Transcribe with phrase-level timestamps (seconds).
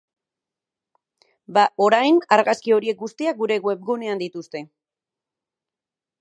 [1.57, 4.65] Bada, orain, argazki horiek guztiak gure webgunean dituzue.